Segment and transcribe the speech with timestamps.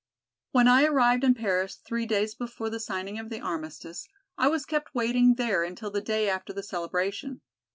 [0.51, 4.65] "When I arrived in Paris three days before the signing of the armistice I was
[4.65, 7.41] kept waiting there until the day after the celebration.